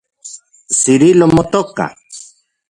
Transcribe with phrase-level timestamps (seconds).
[0.79, 1.85] ¿Cirilo motoka?